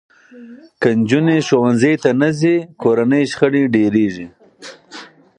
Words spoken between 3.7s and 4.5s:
ډېرېږي.